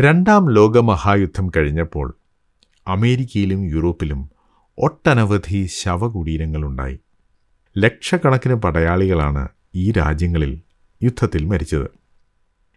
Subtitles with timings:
[0.00, 2.16] രണ്ടാം ലോകമഹായുദ്ധം കഴിഞ്ഞപ്പോൾ
[2.86, 4.30] അമേരിക്കയിലും യൂറോപ്പിലും
[4.78, 6.98] ഒട്ടനവധി ശവകുടീരങ്ങളുണ്ടായി.
[7.78, 10.60] ലക്ഷക്കണക്കിന് പടയാളികളാണ് ഈ രാജ്യങ്ങളിൽ
[11.02, 11.90] യുദ്ധത്തിൽ മരിച്ചത്.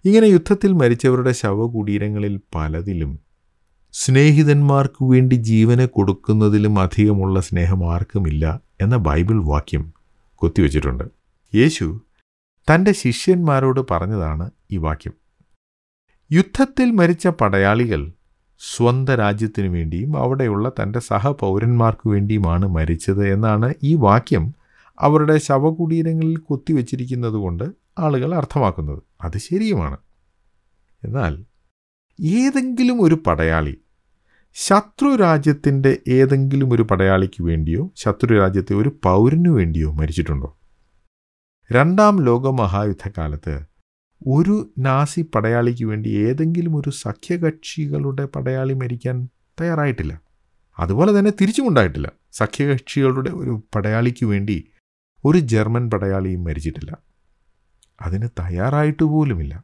[0.06, 3.20] ഇങ്ങനെ യുദ്ധത്തിൽ മരിച്ചവരുടെ ശവകുടീരങ്ങളിൽ പലതിലും
[3.94, 9.94] സ്നേഹിതന്മാർക്കു വേണ്ടി ജീവനെ കൊടുക്കുന്നതിലും അധികമുള്ള സ്നേഹം ആർക്കുമില്ല എന്ന ബൈബിൾ വാക്യം
[10.36, 11.04] കൊത്തിവെച്ചിട്ടുണ്ട്
[11.56, 12.02] യേശു
[12.68, 15.14] തന്റെ ശിഷ്യന്മാരോട് പറഞ്ഞതാണ് ഈ വാക്യം.
[16.32, 18.12] യുദ്ധത്തിൽ മരിച്ച പടയാളികൾ
[18.60, 24.56] സ്വന്തം രാജ്യത്തിനു വേണ്ടിയും അവിടെയുള്ള തന്റെ സഹപൗരന്മാർക്കു വേണ്ടിയുമാണ് മരിച്ചത് എന്നാണ് ഈ വാക്യം
[25.00, 27.64] അവരുടെ ശവകുടീരങ്ങളിൽ കൊത്തിവെച്ചിരിക്കുന്നത് കൊണ്ട്
[28.00, 29.04] ആളുകൾ അർത്ഥമാക്കുന്നത്.
[29.22, 29.98] അത് ശരിയുമാണ്.
[31.04, 31.46] എന്നാൽ
[32.22, 33.78] ഏതെങ്കിലും ഒരു പടയാളി
[34.56, 40.58] ശത്രു രാജ്യത്തിന്റെ ഏതെങ്കിലും ഒരു പടയാളിക്ക് വേണ്ടിയോ ശത്രു രാജ്യത്തെ ഒരു പൗരനു വേണ്ടിയോ മരിച്ചിട്ടുണ്ടോ?
[41.72, 43.66] രണ്ടാം ലോക മഹായുദ്ധകാലത്ത്
[44.28, 49.30] ഒരു നാസി പടയാളിക്ക് വേണ്ടി ഏതെങ്കിലും ഒരു സഖ്യകക്ഷികളുടെ പടയാളി മരിക്കാൻ
[49.62, 50.22] തയ്യാറായിട്ടില്ല.
[50.80, 54.68] അതുപോലെ തന്നെ തിരിച്ചുമുണ്ടായിട്ടില്ല സഖ്യകക്ഷികളുടെ ഒരു പടയാളിക്ക് വേണ്ടി
[55.26, 56.98] ഒരു ജർമ്മൻ പടയാളിയും മരിച്ചിട്ടില്ല.
[58.02, 59.64] അതിന് തയ്യാറായിട്ട് പോലുമില്ല.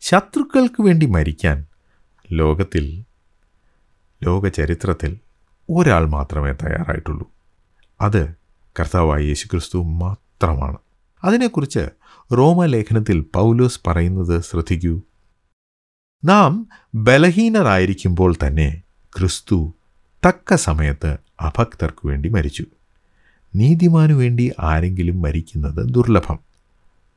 [0.00, 1.66] ശത്രുക്കൾക്ക് വേണ്ടി മരിക്കാൻ
[2.32, 3.04] ലോകത്തിൽ
[4.30, 5.18] ലോക ചരിത്രത്തിൽ
[5.70, 7.30] ഒരാൾ മാത്രമേ തയ്യാറായിട്ടുള്ളൂ.
[8.00, 8.34] അത്
[8.80, 10.76] കർത്താവായ യേശുക്രിസ്തു മാത്രമാണ്.
[11.24, 11.88] അതിനെക്കുറിച്ച്
[12.32, 15.00] റോമലേഖനത്തിൽ പൗലോസ് പറയുന്നത് ശ്രദ്ധിക്കൂ.
[16.24, 18.82] നാം ബലഹീനരായിരിക്കുമ്പോൾ തന്നെ
[19.18, 19.74] ക്രിസ്തു
[20.28, 22.64] തക്ക സമയത്ത് അഭക്തർക്കു വേണ്ടി മരിച്ചു.
[23.56, 26.38] നീതിമാനു വേണ്ടി ആരെങ്കിലും മരിക്കുന്നത് ദുർലഭം.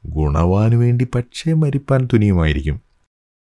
[0.06, 2.81] ഗുണവാനു വേണ്ടി പക്ഷേ മരിപ്പാൻ തുനിയുമായിരിക്കും.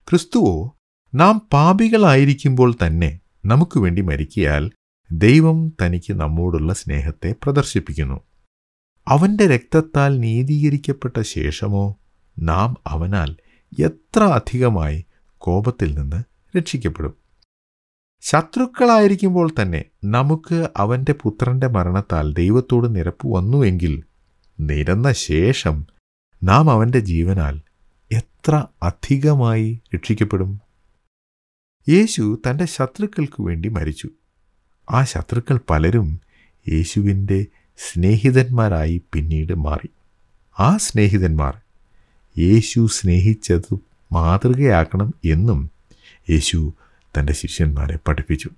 [0.09, 0.75] ക്രിസ്തുവോ
[1.15, 4.71] നാം പാപികളായിരിക്കുമ്പോൾ തന്നെ നമുക്ക് വേണ്ടി മരിക്കിയാൽ
[5.11, 8.19] ദൈവം തനിക്ക് നമ്മോടുള്ള സ്നേഹത്തെ പ്രദർശിപ്പിക്കുന്നു.
[9.07, 11.99] അവന്റെ രക്തത്താൽ നീതീകരിക്കപ്പെട്ട ശേഷമോ
[12.39, 13.35] നാം അവനാൽ
[13.79, 15.05] എത്ര അധികമായി
[15.37, 16.23] കോപത്തിൽ നിന്ന്
[16.57, 17.13] രക്ഷിക്കപ്പെടും.
[18.21, 24.03] ശത്രുക്കളായിരിക്കുമ്പോൾ തന്നെ നമുക്ക് അവന്റെ പുത്രന്റെ മരണത്താൽ ദൈവത്തോട് നിരപ്പ് വന്നുവെങ്കിൽ
[24.59, 25.85] നിരന്ന ശേഷം
[26.43, 27.61] നാം അവന്റെ ജീവനാൽ
[28.11, 30.61] എത്ര അധികമായി രക്ഷിക്കപ്പെടും?
[31.89, 34.09] യേശു തന്റെ ശത്രുക്കൾക്ക് വേണ്ടി മരിച്ചു.
[34.91, 36.19] ആ ശത്രുക്കൾ പലരും
[36.69, 37.45] യേശുവിന്റെ
[37.77, 39.89] സ്നേഹിതന്മാരായി പിന്നീട് മാറി.
[40.59, 41.57] ആ സ്നേഹിതന്മാർ
[42.37, 43.79] യേശു സ്നേഹിച്ചത്
[44.11, 45.71] മാതൃകയാക്കണം എന്നും
[46.29, 46.73] യേശു
[47.17, 48.49] തന്റെ ശിഷ്യന്മാരെ പഠിപ്പിച്ചു.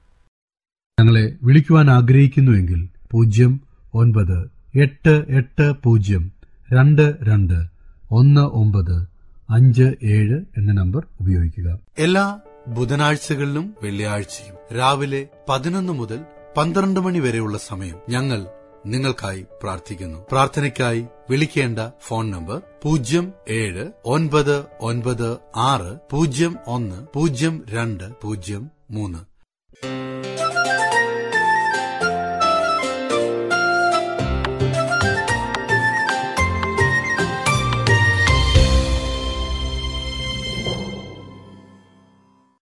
[1.00, 3.62] ഞങ്ങളെ വിളിക്കുവാൻ ആഗ്രഹിക്കുന്നുവെങ്കിൽ പൂജ്യം
[3.94, 6.32] ഒൻപത് എട്ട് എട്ട് പൂജ്യം
[6.74, 7.66] രണ്ട് രണ്ട്
[8.12, 9.08] ഒന്ന് ഒമ്പത്
[9.50, 11.80] അഞ്ച് ഏഴ് എന്ന നമ്പർ ഉപയോഗിക്കുക.
[11.98, 16.20] എല്ലാ ബുധനാഴ്ചകളിലും വെള്ളിയാഴ്ചയും രാവിലെ പതിനൊന്ന് മുതൽ
[16.58, 18.48] പന്ത്രണ്ട് മണി വരെയുള്ള സമയം ഞങ്ങൾ
[18.86, 20.26] നിങ്ങൾക്കായി പ്രാർത്ഥിക്കുന്നു.
[20.32, 29.31] പ്രാർത്ഥനയ്ക്കായി വിളിക്കേണ്ട ഫോൺ നമ്പർ പൂജ്യം ഏഴ് ഒൻപത് ഒൻപത് ആറ് പൂജ്യം ഒന്ന് പൂജ്യം രണ്ട് പൂജ്യം മൂന്ന്.